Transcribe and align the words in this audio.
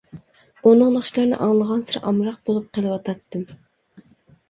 ئۇنىڭ 0.69 0.95
ناخشىلىرىنى 0.95 1.39
ئاڭلىغانسېرى 1.47 2.03
ئامراق 2.09 2.43
بولۇپ 2.51 2.75
قېلىۋاتاتتىم. 2.79 3.49